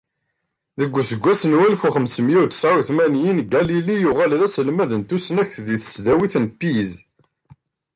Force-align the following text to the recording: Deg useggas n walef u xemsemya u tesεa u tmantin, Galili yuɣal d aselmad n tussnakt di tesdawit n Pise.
Deg 0.79 0.95
useggas 0.99 1.41
n 1.45 1.57
walef 1.57 1.81
u 1.87 1.89
xemsemya 1.95 2.37
u 2.43 2.47
tesεa 2.51 2.75
u 2.79 2.81
tmantin, 2.87 3.37
Galili 3.51 3.95
yuɣal 4.01 4.31
d 4.39 4.41
aselmad 4.47 4.91
n 4.95 5.01
tussnakt 5.09 5.57
di 5.65 5.75
tesdawit 5.81 6.33
n 6.43 6.45
Pise. 6.59 6.99